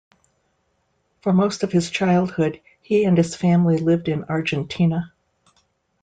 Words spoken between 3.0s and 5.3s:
and his family lived in Argentina.